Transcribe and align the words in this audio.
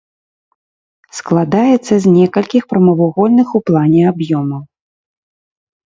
Складаецца 1.17 1.93
з 2.07 2.15
некалькіх 2.17 2.63
прамавугольных 2.73 3.47
ў 3.57 3.71
плане 3.71 4.01
аб'ёмаў. 4.17 4.61